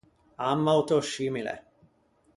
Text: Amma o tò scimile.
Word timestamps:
Amma 0.45 0.73
o 0.79 0.81
tò 0.91 0.97
scimile. 1.09 1.55